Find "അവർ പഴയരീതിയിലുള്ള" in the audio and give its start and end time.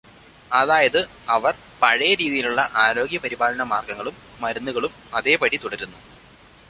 1.27-2.71